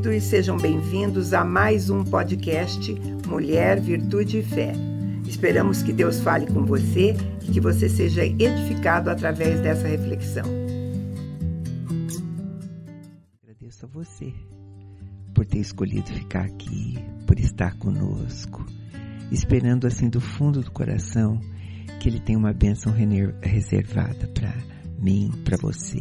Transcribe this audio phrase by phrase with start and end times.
[0.00, 2.94] queridos, sejam bem-vindos a mais um podcast
[3.28, 4.72] Mulher, Virtude e Fé.
[5.26, 10.44] Esperamos que Deus fale com você e que você seja edificado através dessa reflexão.
[13.42, 14.32] Agradeço a você
[15.34, 18.64] por ter escolhido ficar aqui, por estar conosco,
[19.30, 21.38] esperando assim do fundo do coração
[22.00, 22.92] que Ele tem uma bênção
[23.42, 24.54] reservada para
[24.98, 26.00] mim, para você,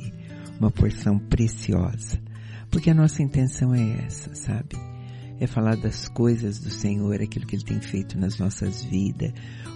[0.58, 2.18] uma porção preciosa,
[2.70, 4.76] porque a nossa intenção é essa, sabe?
[5.40, 9.34] É falar das coisas do Senhor, aquilo que Ele tem feito nas nossas vidas,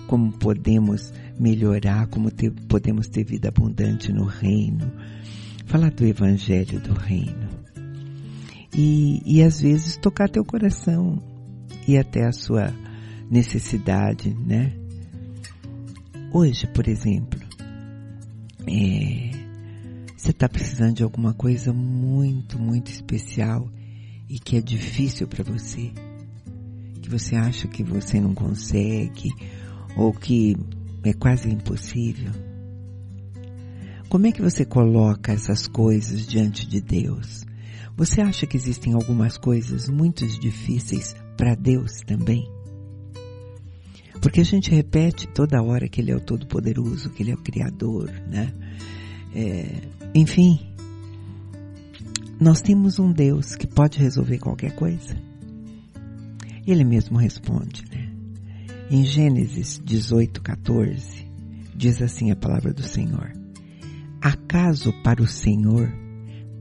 [0.07, 4.91] como podemos melhorar, como ter, podemos ter vida abundante no reino,
[5.65, 7.49] falar do Evangelho do reino.
[8.75, 11.21] E, e às vezes tocar teu coração
[11.87, 12.73] e até a sua
[13.29, 14.73] necessidade, né?
[16.31, 17.39] Hoje, por exemplo,
[18.67, 19.42] é,
[20.23, 23.69] você está precisando de alguma coisa muito, muito especial
[24.29, 25.91] e que é difícil para você,
[27.01, 29.29] que você acha que você não consegue
[29.97, 30.55] ou que
[31.03, 32.31] é quase impossível.
[34.07, 37.43] Como é que você coloca essas coisas diante de Deus?
[37.97, 42.49] Você acha que existem algumas coisas muito difíceis para Deus também?
[44.21, 47.43] Porque a gente repete toda hora que Ele é o Todo-Poderoso, que Ele é o
[47.43, 48.53] Criador, né?
[49.35, 49.81] É,
[50.13, 50.59] enfim,
[52.39, 55.15] nós temos um Deus que pode resolver qualquer coisa.
[56.65, 58.09] Ele mesmo responde, né?
[58.91, 61.27] Em Gênesis 18, 14,
[61.75, 63.31] diz assim a palavra do Senhor:
[64.21, 65.91] Acaso para o Senhor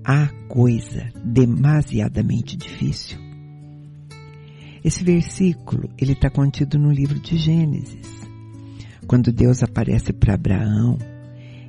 [0.05, 3.19] há coisa demasiadamente difícil?
[4.85, 8.07] Esse versículo, ele está contido no livro de Gênesis.
[9.07, 10.99] Quando Deus aparece para Abraão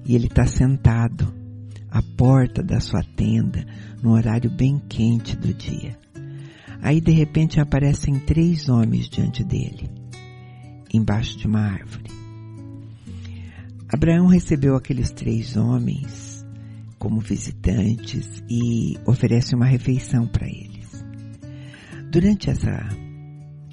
[0.05, 1.33] e ele está sentado
[1.89, 3.65] à porta da sua tenda,
[4.01, 5.97] no horário bem quente do dia.
[6.81, 9.89] Aí de repente aparecem três homens diante dele,
[10.93, 12.11] embaixo de uma árvore.
[13.87, 16.43] Abraão recebeu aqueles três homens
[16.97, 21.03] como visitantes e oferece uma refeição para eles.
[22.09, 22.89] Durante essa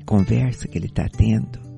[0.04, 1.69] conversa que ele está tendo,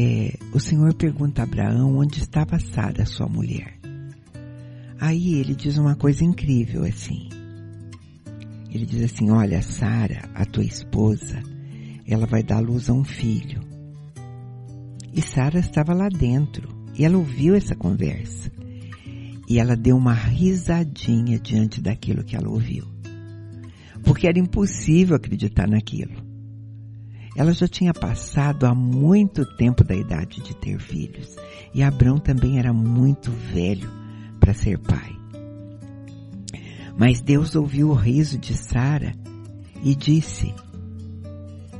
[0.00, 3.78] é, o Senhor pergunta a Abraão onde estava Sara, sua mulher.
[4.98, 7.28] Aí ele diz uma coisa incrível assim.
[8.70, 11.42] Ele diz assim: Olha, Sara, a tua esposa,
[12.06, 13.60] ela vai dar luz a um filho.
[15.12, 16.66] E Sara estava lá dentro
[16.98, 18.50] e ela ouviu essa conversa.
[19.46, 22.86] E ela deu uma risadinha diante daquilo que ela ouviu.
[24.02, 26.29] Porque era impossível acreditar naquilo.
[27.36, 31.36] Ela já tinha passado há muito tempo da idade de ter filhos.
[31.72, 33.90] E Abrão também era muito velho
[34.40, 35.16] para ser pai.
[36.98, 39.14] Mas Deus ouviu o riso de Sara
[39.82, 40.52] e disse,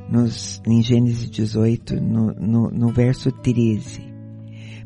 [0.08, 4.02] nos, em Gênesis 18, no, no, no verso 13,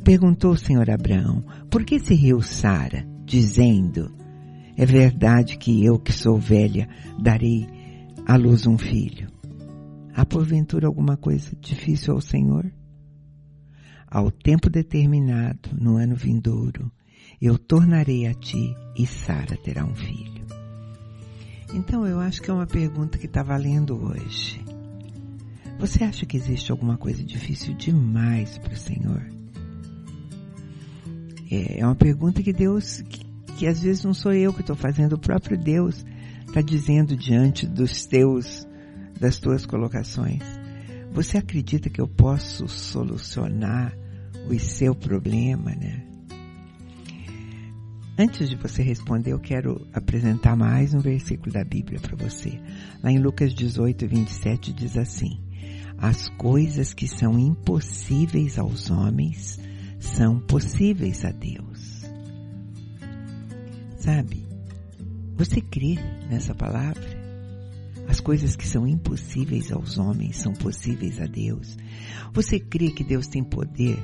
[0.02, 4.10] perguntou o Senhor Abraão, por que se riu Sara, dizendo,
[4.76, 6.88] é verdade que eu que sou velha
[7.18, 7.66] darei
[8.26, 9.33] à luz um filho.
[10.16, 12.70] Há porventura alguma coisa difícil ao Senhor?
[14.06, 16.92] Ao tempo determinado, no ano vindouro,
[17.42, 20.44] eu tornarei a ti e Sara terá um filho.
[21.74, 24.64] Então eu acho que é uma pergunta que está valendo hoje.
[25.80, 29.26] Você acha que existe alguma coisa difícil demais para o Senhor?
[31.50, 33.26] É, é uma pergunta que Deus, que,
[33.58, 36.06] que às vezes não sou eu que estou fazendo, o próprio Deus
[36.46, 38.64] está dizendo diante dos teus
[39.20, 40.42] das tuas colocações.
[41.12, 43.96] Você acredita que eu posso solucionar
[44.48, 46.04] o seu problema, né?
[48.16, 52.60] Antes de você responder, eu quero apresentar mais um versículo da Bíblia para você.
[53.02, 55.40] Lá em Lucas 18, 27 diz assim:
[55.98, 59.58] As coisas que são impossíveis aos homens
[59.98, 62.04] são possíveis a Deus.
[63.98, 64.46] Sabe?
[65.36, 65.96] Você crê
[66.30, 67.13] nessa palavra?
[68.14, 71.76] As coisas que são impossíveis aos homens são possíveis a Deus.
[72.32, 73.98] Você crê que Deus tem poder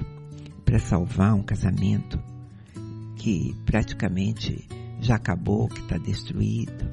[0.65, 2.21] para salvar um casamento
[3.15, 4.67] que praticamente
[5.01, 6.91] já acabou, que está destruído?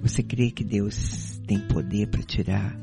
[0.00, 2.74] Você crê que Deus tem poder para tirar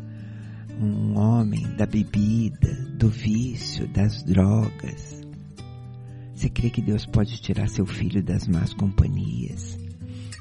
[0.80, 5.24] um homem da bebida, do vício, das drogas?
[6.36, 9.76] Você crê que Deus pode tirar seu filho das más companhias,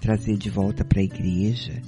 [0.02, 1.80] trazer de volta para a igreja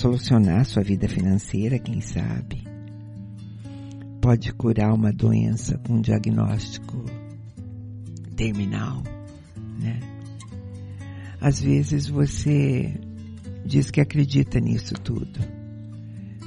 [0.00, 2.64] solucionar sua vida financeira, quem sabe.
[4.18, 7.04] pode curar uma doença com um diagnóstico
[8.34, 9.02] terminal,
[9.78, 10.00] né?
[11.38, 12.98] Às vezes você
[13.64, 15.38] diz que acredita nisso tudo,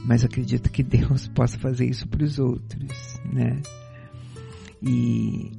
[0.04, 3.62] mas acredita que Deus possa fazer isso para os outros, né?
[4.82, 5.52] E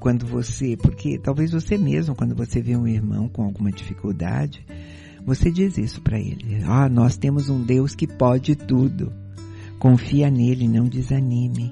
[0.00, 4.64] quando você, porque talvez você mesmo, quando você vê um irmão com alguma dificuldade,
[5.28, 6.62] você diz isso para ele.
[6.64, 9.12] Ah, nós temos um Deus que pode tudo.
[9.78, 11.70] Confia nele, não desanime.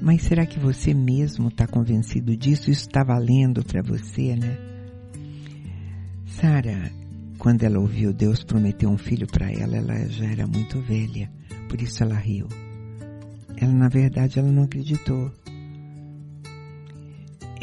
[0.00, 2.68] Mas será que você mesmo está convencido disso?
[2.68, 4.58] Isso está valendo para você, né?
[6.26, 6.90] Sara,
[7.38, 11.30] quando ela ouviu Deus prometer um filho para ela, ela já era muito velha,
[11.68, 12.48] por isso ela riu.
[13.56, 15.30] Ela, na verdade, ela não acreditou.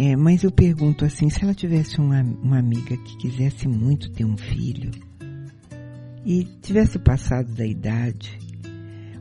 [0.02, 4.24] É, mas eu pergunto assim, se ela tivesse uma, uma amiga que quisesse muito ter
[4.24, 4.92] um filho
[6.26, 8.40] e tivesse passado da idade,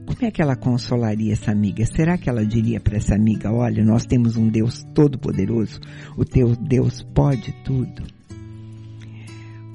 [0.06, 1.84] como é que ela consolaria essa amiga?
[1.84, 5.80] Será que ela diria para essa amiga, olha, nós temos um Deus todo-poderoso,
[6.16, 8.04] o teu Deus pode tudo?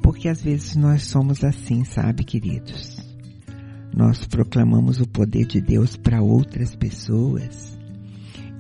[0.01, 3.05] Porque às vezes nós somos assim, sabe, queridos?
[3.93, 7.77] Nós proclamamos o poder de Deus para outras pessoas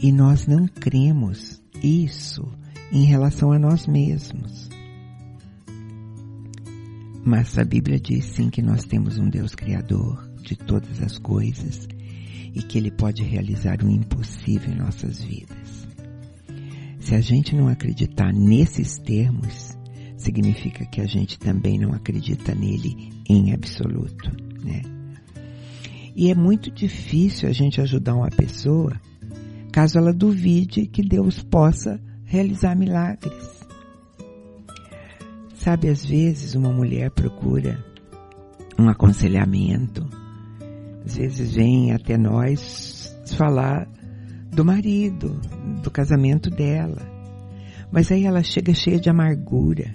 [0.01, 2.47] e nós não cremos isso
[2.91, 4.69] em relação a nós mesmos.
[7.25, 11.87] Mas a Bíblia diz sim que nós temos um Deus Criador de todas as coisas
[12.53, 15.87] e que Ele pode realizar o impossível em nossas vidas.
[16.99, 19.77] Se a gente não acreditar nesses termos,
[20.17, 24.31] significa que a gente também não acredita nele em absoluto,
[24.63, 24.81] né?
[26.15, 28.99] E é muito difícil a gente ajudar uma pessoa
[29.73, 33.59] caso ela duvide que Deus possa realizar milagres.
[35.55, 37.83] Sabe, às vezes uma mulher procura
[38.77, 40.07] um aconselhamento,
[41.03, 43.89] às vezes vem até nós falar
[44.51, 45.41] do marido,
[45.81, 47.01] do casamento dela,
[47.91, 49.91] mas aí ela chega cheia de amargura,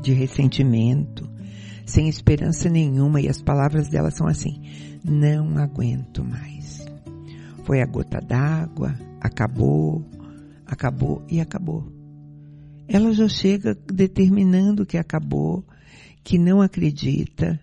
[0.00, 1.28] de ressentimento,
[1.84, 4.62] sem esperança nenhuma e as palavras dela são assim:
[5.04, 6.86] não aguento mais.
[7.64, 10.04] Foi a gota d'água, acabou,
[10.66, 11.92] acabou e acabou.
[12.86, 15.64] Ela já chega determinando que acabou,
[16.24, 17.60] que não acredita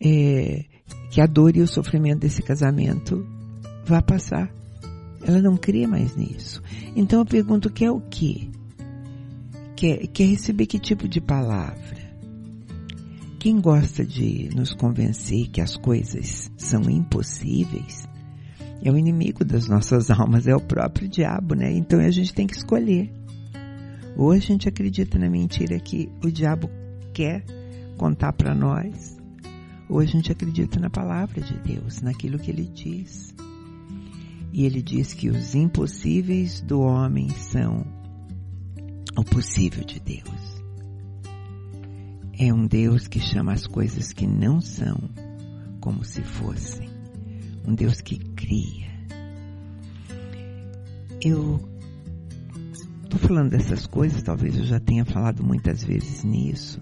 [0.00, 0.64] é,
[1.10, 3.26] que a dor e o sofrimento desse casamento
[3.84, 4.52] vai passar.
[5.22, 6.62] Ela não crê mais nisso.
[6.94, 8.48] Então eu pergunto, quer o quê?
[9.76, 12.00] Quer, quer receber que tipo de palavra?
[13.38, 18.09] Quem gosta de nos convencer que as coisas são impossíveis
[18.82, 21.72] é o inimigo das nossas almas, é o próprio diabo, né?
[21.72, 23.12] Então a gente tem que escolher.
[24.16, 26.68] Ou a gente acredita na mentira que o diabo
[27.12, 27.44] quer
[27.96, 29.16] contar para nós,
[29.88, 33.34] ou a gente acredita na palavra de Deus, naquilo que ele diz.
[34.52, 37.86] E ele diz que os impossíveis do homem são
[39.16, 40.60] o possível de Deus.
[42.38, 44.98] É um Deus que chama as coisas que não são
[45.80, 46.90] como se fossem
[47.66, 48.18] um Deus que
[51.22, 51.60] Eu
[53.04, 56.80] estou falando dessas coisas, talvez eu já tenha falado muitas vezes nisso,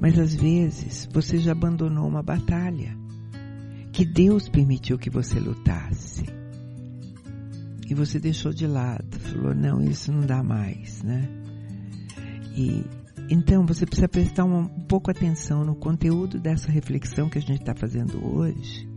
[0.00, 2.96] mas às vezes você já abandonou uma batalha
[3.92, 6.24] que Deus permitiu que você lutasse.
[7.88, 11.28] E você deixou de lado, falou, não, isso não dá mais, né?
[12.56, 12.84] E
[13.30, 17.74] então você precisa prestar um pouco atenção no conteúdo dessa reflexão que a gente está
[17.74, 18.91] fazendo hoje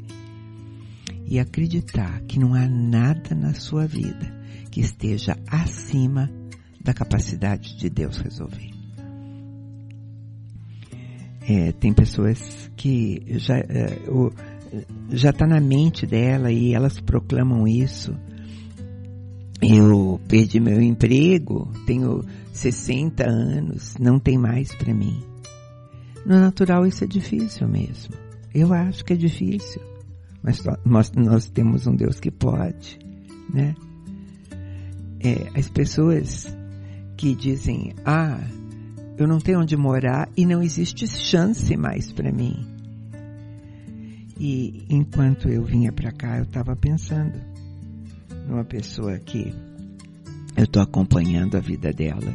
[1.28, 4.34] e acreditar que não há nada na sua vida
[4.72, 6.30] que esteja acima
[6.84, 8.70] da capacidade de Deus resolver.
[11.48, 14.00] É, tem pessoas que já é,
[15.10, 18.16] já está na mente dela e elas proclamam isso.
[19.62, 25.24] Eu perdi meu emprego, tenho 60 anos, não tem mais para mim.
[26.26, 28.14] No natural isso é difícil mesmo.
[28.54, 29.95] Eu acho que é difícil
[30.46, 33.00] mas nós, nós temos um Deus que pode,
[33.52, 33.74] né?
[35.20, 36.56] É, as pessoas
[37.18, 38.40] que dizem, ah,
[39.18, 42.64] eu não tenho onde morar e não existe chance mais para mim.
[44.40, 47.42] E enquanto eu vinha para cá, eu estava pensando
[48.48, 49.52] numa pessoa que
[50.56, 52.32] eu estou acompanhando a vida dela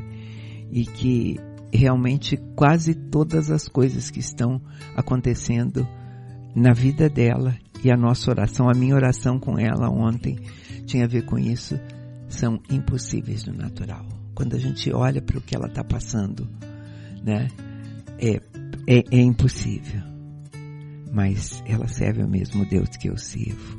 [0.72, 1.38] e que
[1.72, 4.60] realmente quase todas as coisas que estão
[4.96, 5.86] acontecendo
[6.56, 10.38] na vida dela e a nossa oração, a minha oração com ela ontem
[10.86, 11.78] tinha a ver com isso,
[12.28, 14.06] são impossíveis no natural.
[14.34, 16.48] Quando a gente olha para o que ela está passando,
[17.22, 17.48] né,
[18.18, 18.36] é,
[18.86, 20.02] é, é impossível.
[21.12, 23.78] Mas ela serve ao mesmo Deus que eu sirvo.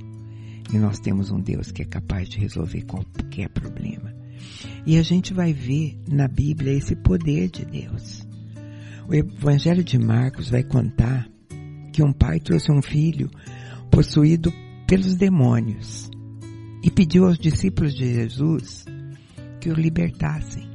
[0.74, 4.14] E nós temos um Deus que é capaz de resolver qualquer problema.
[4.86, 8.28] E a gente vai ver na Bíblia esse poder de Deus.
[9.08, 11.28] O Evangelho de Marcos vai contar
[11.92, 13.30] que um pai trouxe um filho
[13.92, 14.52] possuído
[14.88, 16.10] pelos demônios
[16.82, 18.86] e pediu aos discípulos de Jesus
[19.60, 20.70] que o libertassem.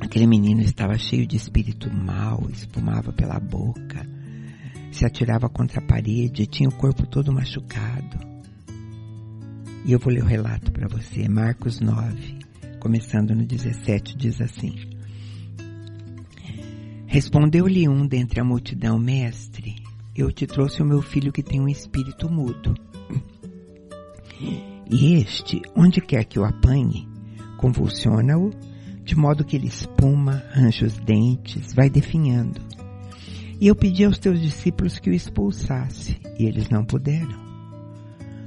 [0.00, 4.06] Aquele menino estava cheio de espírito mau, espumava pela boca,
[4.90, 8.18] se atirava contra a parede, tinha o corpo todo machucado.
[9.84, 12.38] E eu vou ler o relato para você, Marcos 9,
[12.80, 14.74] começando no 17, diz assim:
[17.06, 19.81] Respondeu-lhe um dentre a multidão, mestre,
[20.14, 22.74] eu te trouxe o meu filho que tem um espírito mudo.
[24.90, 27.08] E este, onde quer que o apanhe,
[27.56, 28.50] convulsiona-o,
[29.02, 32.60] de modo que ele espuma, arranja os dentes, vai definhando.
[33.58, 37.40] E eu pedi aos teus discípulos que o expulsasse, e eles não puderam.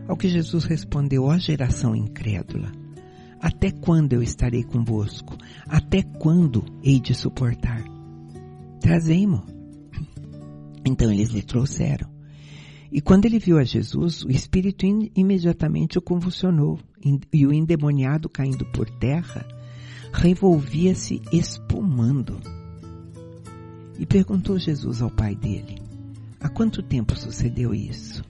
[0.08, 2.72] Ao que Jesus respondeu, ó geração incrédula,
[3.40, 5.36] até quando eu estarei convosco?
[5.68, 7.84] Até quando hei de suportar?
[8.80, 9.55] Trazei-mo.
[10.86, 12.16] Então eles lhe trouxeram.
[12.92, 16.80] E quando ele viu a Jesus, o espírito imediatamente o convulsionou,
[17.34, 19.46] e o endemoniado caindo por terra,
[20.14, 22.40] revolvia-se espumando.
[24.00, 25.78] E perguntou Jesus ao pai dele:
[26.40, 28.24] Há quanto tempo sucedeu isso?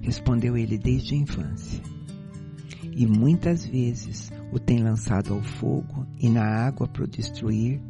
[0.00, 1.82] Respondeu ele: Desde a infância.
[2.92, 7.80] E muitas vezes o tem lançado ao fogo e na água para o destruir.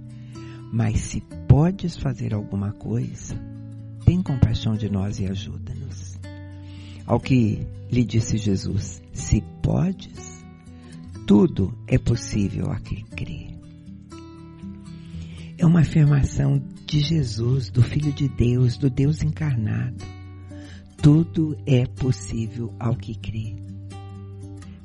[0.72, 3.36] Mas se podes fazer alguma coisa,
[4.06, 6.16] tem compaixão de nós e ajuda-nos.
[7.04, 10.44] Ao que lhe disse Jesus: Se podes,
[11.26, 13.48] tudo é possível a quem crê.
[15.58, 20.04] É uma afirmação de Jesus, do Filho de Deus, do Deus encarnado.
[21.02, 23.56] Tudo é possível ao que crê.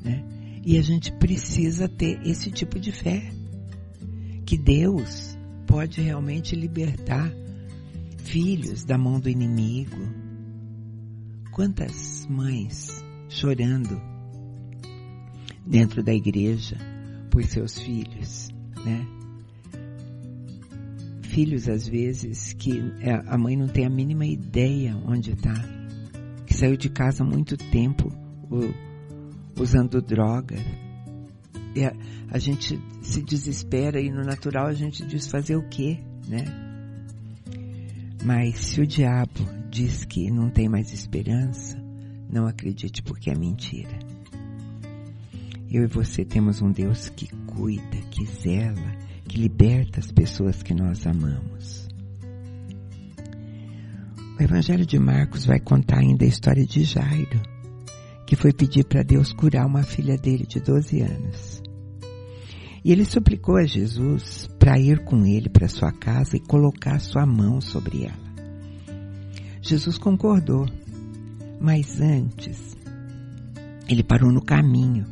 [0.03, 0.23] Né?
[0.65, 3.31] E a gente precisa ter esse tipo de fé.
[4.45, 5.37] Que Deus
[5.67, 7.31] pode realmente libertar
[8.31, 9.97] filhos da mão do inimigo.
[11.51, 14.01] Quantas mães chorando
[15.67, 16.77] dentro da igreja
[17.29, 18.47] por seus filhos,
[18.85, 19.05] né?
[21.23, 25.53] Filhos às vezes que é, a mãe não tem a mínima ideia onde está,
[26.45, 28.09] que saiu de casa há muito tempo
[29.59, 30.55] usando droga.
[31.75, 31.93] E a,
[32.29, 36.70] a gente se desespera e no natural a gente diz fazer o quê, né?
[38.23, 41.77] Mas se o diabo diz que não tem mais esperança,
[42.29, 43.97] não acredite porque é mentira.
[45.69, 48.95] Eu e você temos um Deus que cuida, que zela,
[49.27, 51.87] que liberta as pessoas que nós amamos.
[54.39, 57.41] O Evangelho de Marcos vai contar ainda a história de Jairo,
[58.27, 61.61] que foi pedir para Deus curar uma filha dele de 12 anos.
[62.83, 67.25] E ele suplicou a Jesus para ir com ele para sua casa e colocar sua
[67.25, 68.31] mão sobre ela.
[69.61, 70.65] Jesus concordou,
[71.59, 72.75] mas antes
[73.87, 75.05] ele parou no caminho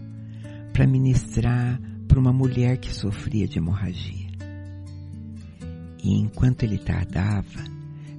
[0.73, 4.29] para ministrar para uma mulher que sofria de hemorragia.
[6.03, 7.63] E enquanto ele tardava,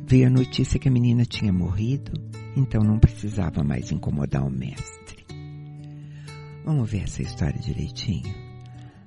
[0.06, 2.12] veio a notícia que a menina tinha morrido,
[2.56, 5.24] então não precisava mais incomodar o mestre.
[6.64, 8.49] Vamos ver essa história direitinho.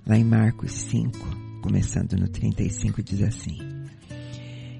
[0.06, 1.18] Lá em Marcos 5,
[1.62, 3.58] começando no 35, diz assim: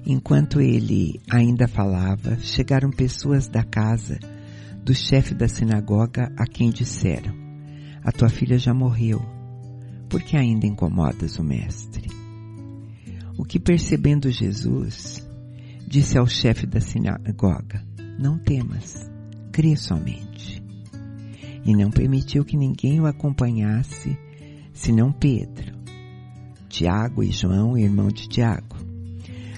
[0.04, 4.18] Enquanto ele ainda falava, chegaram pessoas da casa
[4.84, 7.34] do chefe da sinagoga a quem disseram:
[8.04, 9.18] A tua filha já morreu,
[10.10, 12.10] por que ainda incomodas o mestre?
[13.38, 15.26] O que percebendo Jesus,
[15.88, 17.82] disse ao chefe da sinagoga:
[18.18, 19.10] Não temas,
[19.50, 20.62] crê somente.
[21.64, 24.18] E não permitiu que ninguém o acompanhasse
[24.74, 25.72] senão Pedro,
[26.68, 28.76] Tiago e João, irmão de Tiago.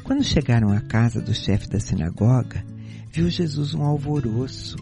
[0.04, 2.64] Quando chegaram à casa do chefe da sinagoga,
[3.10, 4.76] viu Jesus um alvoroço,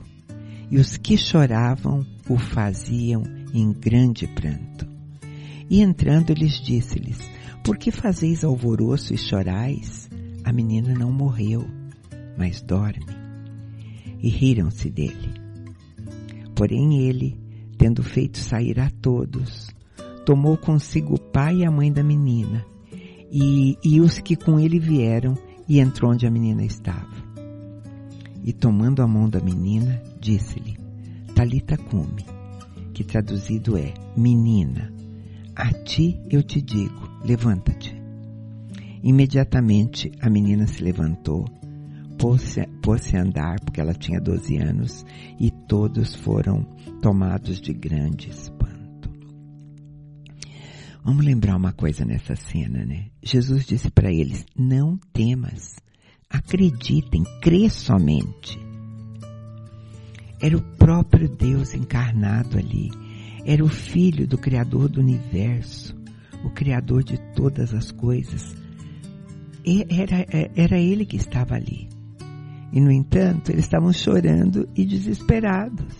[0.71, 3.23] e os que choravam o faziam
[3.55, 4.87] em grande pranto.
[5.71, 7.19] E entrando lhes disse-lhes,
[7.63, 10.11] por que fazeis alvoroço e chorais?
[10.45, 11.67] A menina não morreu,
[12.37, 13.07] mas dorme.
[14.21, 15.33] E riram-se dele.
[16.55, 17.41] Porém ele,
[17.79, 19.74] tendo feito sair a todos,
[20.25, 22.65] tomou consigo o pai e a mãe da menina,
[23.31, 25.37] e, e os que com ele vieram,
[25.69, 27.25] e entrou onde a menina estava.
[28.45, 30.77] E tomando a mão da menina, disse-lhe,
[31.35, 32.25] Talita cume,
[32.93, 34.93] que traduzido é, menina,
[35.57, 37.95] a ti eu te digo, levanta-te.
[39.03, 41.45] Imediatamente a menina se levantou,
[42.19, 45.05] pôs-se pôs a andar, porque ela tinha 12 anos,
[45.39, 46.67] e todos foram
[47.01, 48.64] tomados de grande espanto.
[51.05, 53.11] Vamos lembrar uma coisa nessa cena, né?
[53.23, 55.77] Jesus disse para eles: Não temas,
[56.31, 58.59] acreditem, crê somente.
[60.41, 62.91] Era o próprio Deus encarnado ali.
[63.45, 65.95] Era o Filho do Criador do universo,
[66.43, 68.57] o Criador de todas as coisas.
[69.91, 71.87] Era, era Ele que estava ali.
[72.73, 75.95] E, no entanto, eles estavam chorando e desesperados.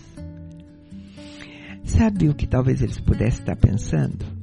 [1.83, 4.34] Sabe o que talvez eles pudessem estar pensando?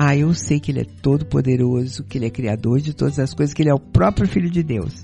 [0.00, 3.34] Ah, eu sei que Ele é todo poderoso, que Ele é criador de todas as
[3.34, 5.02] coisas, que Ele é o próprio Filho de Deus.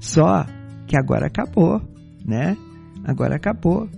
[0.00, 0.44] Só
[0.84, 1.80] que agora acabou,
[2.24, 2.56] né?
[3.04, 3.88] Agora acabou.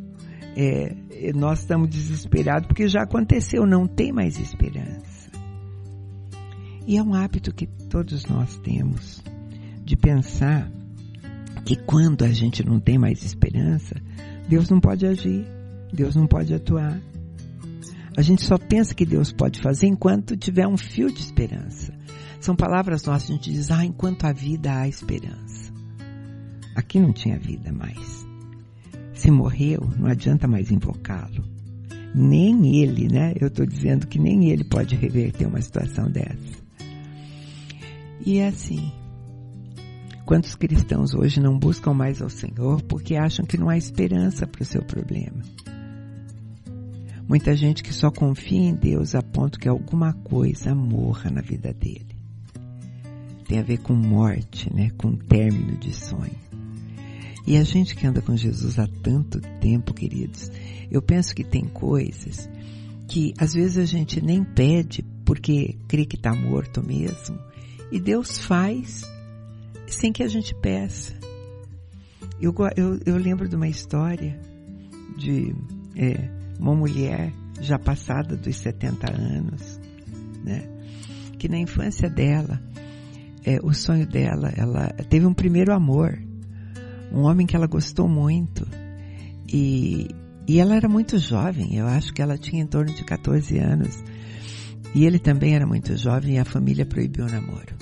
[0.54, 0.94] É,
[1.34, 5.30] nós estamos desesperados porque já aconteceu, não tem mais esperança.
[6.86, 9.22] E é um hábito que todos nós temos
[9.82, 10.70] de pensar
[11.64, 13.94] que quando a gente não tem mais esperança,
[14.46, 15.46] Deus não pode agir,
[15.90, 17.00] Deus não pode atuar.
[18.16, 21.92] A gente só pensa que Deus pode fazer enquanto tiver um fio de esperança.
[22.40, 25.72] São palavras nossas, a gente diz, ah, enquanto há vida há esperança.
[26.76, 28.26] Aqui não tinha vida mais.
[29.14, 31.44] Se morreu, não adianta mais invocá-lo.
[32.14, 33.32] Nem ele, né?
[33.40, 36.62] Eu estou dizendo que nem ele pode reverter uma situação dessa.
[38.24, 38.92] E é assim,
[40.24, 44.62] Quantos cristãos hoje não buscam mais ao Senhor porque acham que não há esperança para
[44.62, 45.42] o seu problema?
[47.26, 51.72] Muita gente que só confia em Deus a ponto que alguma coisa morra na vida
[51.72, 52.14] dele.
[53.48, 54.90] Tem a ver com morte, né?
[54.96, 56.44] Com término de sonho.
[57.46, 60.50] E a gente que anda com Jesus há tanto tempo, queridos,
[60.90, 62.48] eu penso que tem coisas
[63.06, 67.38] que às vezes a gente nem pede porque crê que está morto mesmo.
[67.90, 69.02] E Deus faz
[69.86, 71.14] sem que a gente peça.
[72.40, 74.40] Eu, eu, eu lembro de uma história
[75.16, 75.54] de
[75.96, 79.80] é, uma mulher já passada dos 70 anos,
[80.44, 80.68] né?
[81.38, 82.60] Que na infância dela,
[83.44, 86.18] é, o sonho dela, ela teve um primeiro amor,
[87.12, 88.66] um homem que ela gostou muito.
[89.52, 90.08] E,
[90.48, 94.02] e ela era muito jovem, eu acho que ela tinha em torno de 14 anos.
[94.94, 97.74] E ele também era muito jovem e a família proibiu o namoro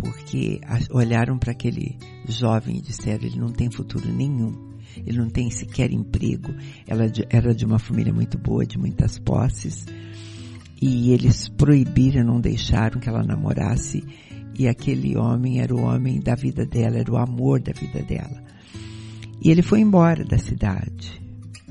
[0.00, 4.52] porque olharam para aquele jovem e disseram: ele não tem futuro nenhum,
[4.96, 6.54] ele não tem sequer emprego.
[6.86, 9.86] Ela era de uma família muito boa, de muitas posses,
[10.80, 14.02] e eles proibiram, não deixaram que ela namorasse.
[14.58, 18.42] E aquele homem era o homem da vida dela, era o amor da vida dela.
[19.42, 21.20] E ele foi embora da cidade,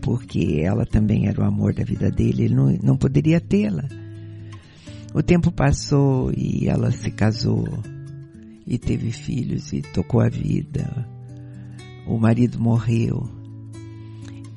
[0.02, 3.88] porque ela também era o amor da vida dele, ele não, não poderia tê-la.
[5.14, 7.68] O tempo passou e ela se casou
[8.66, 11.08] e teve filhos e tocou a vida.
[12.10, 13.30] O marido morreu.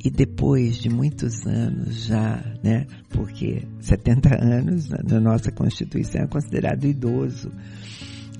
[0.02, 6.84] E depois de muitos anos já, né, porque 70 anos na nossa Constituição é considerado
[6.84, 7.52] idoso,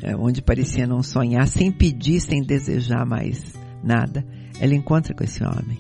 [0.02, 3.52] é, onde parecia não sonhar, sem pedir, sem desejar mais
[3.84, 4.26] nada,
[4.58, 5.78] ela encontra com esse homem.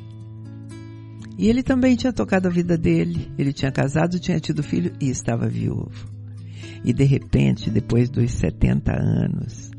[1.36, 5.08] E ele também tinha tocado a vida dele, ele tinha casado, tinha tido filho e
[5.08, 6.06] estava viúvo.
[6.84, 9.71] E de repente, depois dos 70 anos,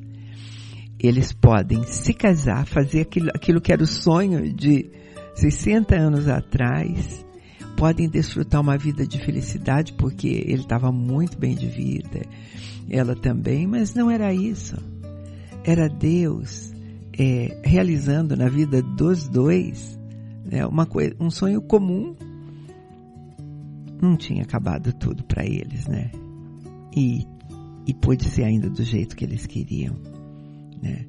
[1.03, 4.89] eles podem se casar, fazer aquilo, aquilo que era o sonho de
[5.35, 7.25] 60 anos atrás,
[7.75, 12.21] podem desfrutar uma vida de felicidade, porque ele estava muito bem de vida,
[12.89, 14.77] ela também, mas não era isso.
[15.65, 16.71] Era Deus
[17.19, 19.99] é, realizando na vida dos dois
[20.45, 22.15] né, uma coisa, um sonho comum.
[24.01, 26.11] Não tinha acabado tudo para eles, né?
[26.95, 27.25] E,
[27.87, 30.12] e pôde ser ainda do jeito que eles queriam
[30.83, 31.05] né?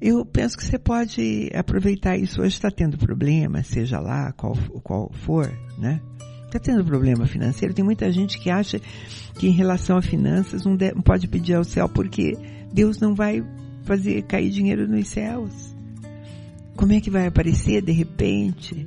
[0.00, 2.42] Eu penso que você pode aproveitar isso.
[2.42, 6.00] Hoje está tendo problema, seja lá qual, qual for, né?
[6.44, 7.72] Está tendo problema financeiro.
[7.72, 8.80] Tem muita gente que acha
[9.38, 12.36] que em relação a finanças não, não pode pedir ao céu porque
[12.72, 13.44] Deus não vai
[13.84, 15.52] fazer cair dinheiro nos céus.
[16.74, 18.86] Como é que vai aparecer de repente?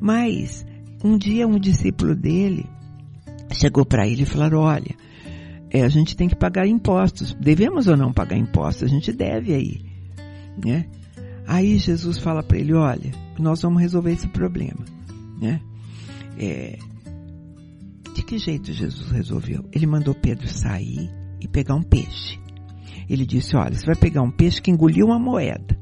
[0.00, 0.64] Mas
[1.04, 2.64] um dia um discípulo dele
[3.52, 4.94] chegou para ele e falou: Olha,
[5.70, 7.34] é, a gente tem que pagar impostos.
[7.34, 8.84] Devemos ou não pagar impostos?
[8.84, 9.80] A gente deve aí,
[10.64, 10.86] né?
[11.46, 14.84] Aí Jesus fala para ele, olha, nós vamos resolver esse problema,
[15.40, 15.60] né?
[16.38, 16.78] É,
[18.14, 19.64] de que jeito Jesus resolveu?
[19.72, 22.38] Ele mandou Pedro sair e pegar um peixe.
[23.08, 25.78] Ele disse, olha, você vai pegar um peixe que engoliu uma moeda.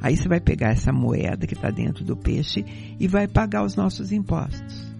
[0.00, 2.64] Aí você vai pegar essa moeda que está dentro do peixe
[3.00, 4.94] e vai pagar os nossos impostos.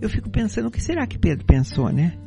[0.00, 2.18] Eu fico pensando, o que será que Pedro pensou, né?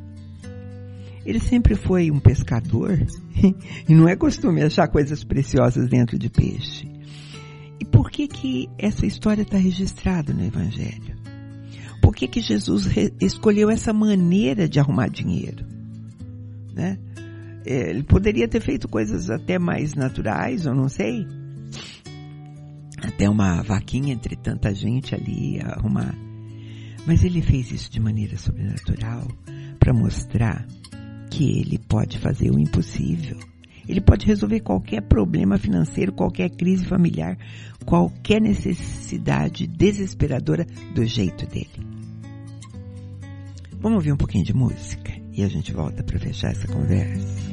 [1.25, 2.99] Ele sempre foi um pescador
[3.87, 6.87] e não é costume achar coisas preciosas dentro de peixe.
[7.79, 11.17] E por que que essa história está registrada no Evangelho?
[12.01, 12.87] Por que que Jesus
[13.19, 15.65] escolheu essa maneira de arrumar dinheiro?
[16.73, 16.97] Né?
[17.65, 21.25] É, ele poderia ter feito coisas até mais naturais, eu não sei.
[23.01, 26.13] Até uma vaquinha entre tanta gente ali arrumar.
[27.05, 29.27] Mas ele fez isso de maneira sobrenatural
[29.79, 30.65] para mostrar
[31.33, 33.39] que ele pode fazer o impossível.
[33.89, 37.37] Ele pode resolver qualquer problema financeiro, qualquer crise familiar,
[37.85, 41.67] qualquer necessidade desesperadora do jeito dele.
[43.79, 47.43] Vamos ouvir um pouquinho de música e a gente volta para fechar essa conversa.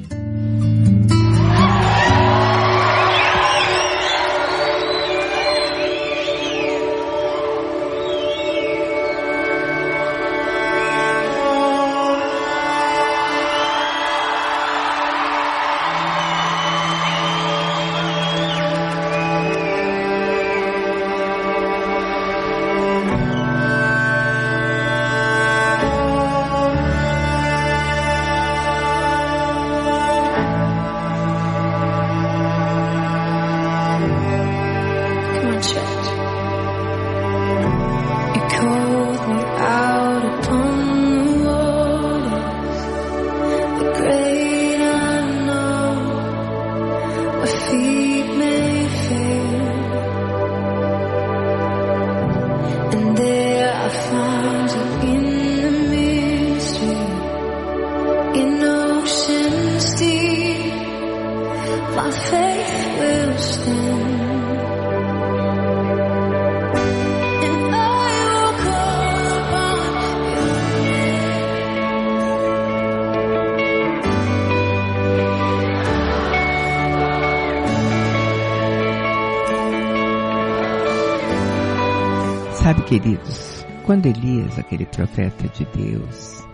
[83.85, 86.45] Quando Elias, aquele profeta de Deus,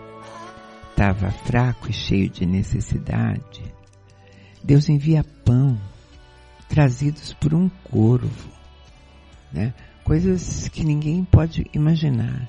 [0.89, 3.63] estava fraco e cheio de necessidade,
[4.63, 5.79] Deus envia pão
[6.67, 8.49] trazidos por um corvo,
[9.51, 9.73] né?
[10.03, 12.47] Coisas que ninguém pode imaginar.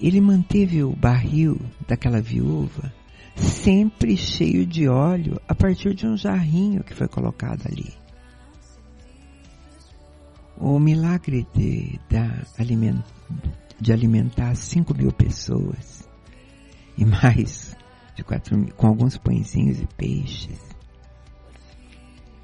[0.00, 2.92] Ele manteve o barril daquela viúva
[3.36, 7.92] sempre cheio de óleo a partir de um jarrinho que foi colocado ali.
[10.60, 11.98] O milagre de,
[13.80, 16.06] de alimentar 5 mil pessoas
[16.98, 17.74] e mais
[18.14, 20.60] de 4 mil, com alguns pãezinhos e peixes.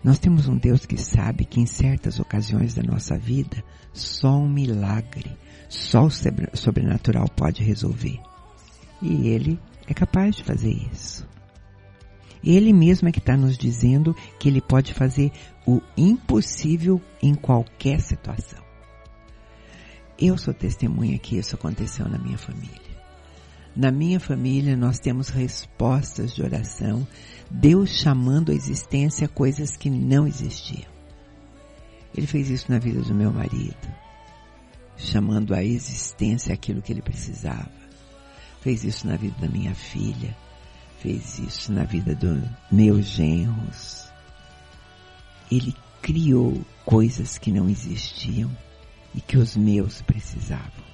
[0.02, 4.48] Nós temos um Deus que sabe que em certas ocasiões da nossa vida, só um
[4.48, 5.37] milagre,
[5.68, 6.11] só o
[6.55, 8.18] sobrenatural pode resolver.
[9.02, 11.26] E Ele é capaz de fazer isso.
[12.46, 15.32] Ele mesmo é que está nos dizendo que Ele pode fazer
[15.66, 18.64] o impossível em qualquer situação.
[20.16, 22.87] Eu sou testemunha que isso aconteceu na minha família.
[23.74, 27.06] Na minha família nós temos respostas de oração,
[27.50, 30.88] Deus chamando à existência coisas que não existiam.
[32.16, 33.88] Ele fez isso na vida do meu marido,
[34.96, 37.70] chamando à existência aquilo que ele precisava.
[38.62, 40.35] Fez isso na vida da minha filha,
[41.00, 44.11] fez isso na vida dos meus genros.
[45.50, 48.50] Ele criou coisas que não existiam
[49.14, 50.87] e que os meus precisavam.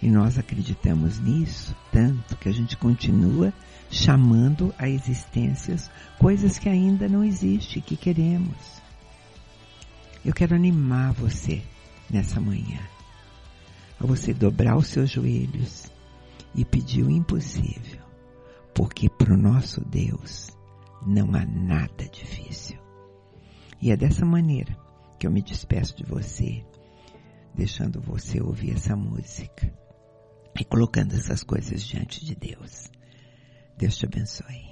[0.00, 3.52] E nós acreditamos nisso tanto que a gente continua
[3.90, 8.82] chamando a existências coisas que ainda não existem, que queremos.
[10.24, 11.62] Eu quero animar você
[12.10, 12.80] nessa manhã
[14.00, 15.90] a você dobrar os seus joelhos
[16.54, 18.01] e pedir o impossível
[18.82, 20.50] porque para o nosso Deus
[21.06, 22.76] não há nada difícil.
[23.80, 24.76] E é dessa maneira
[25.20, 26.66] que eu me despeço de você,
[27.54, 29.72] deixando você ouvir essa música
[30.58, 32.90] e colocando essas coisas diante de Deus.
[33.78, 34.71] Deus te abençoe.